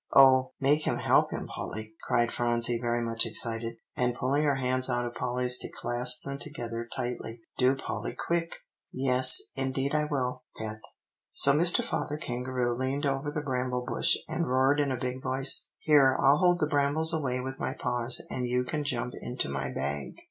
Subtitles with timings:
[0.15, 4.89] '""Oh, make him help him, Polly," cried Phronsie very much excited, and pulling her hands
[4.89, 7.41] out of Polly's to clasp them together tightly.
[7.59, 8.53] "Do, Polly, quick!"
[8.91, 10.79] "Yes; indeed I will, Pet.
[11.33, 11.83] So Mr.
[11.85, 16.37] Father Kangaroo leaned over the bramble bush, and roared in a big voice, 'Here, I'll
[16.39, 20.15] hold the brambles away with my paws, and you can jump into my bag.